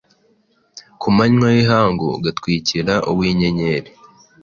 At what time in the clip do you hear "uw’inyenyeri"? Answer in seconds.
3.11-3.91